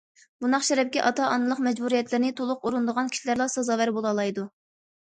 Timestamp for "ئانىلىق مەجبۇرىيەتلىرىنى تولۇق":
1.33-2.67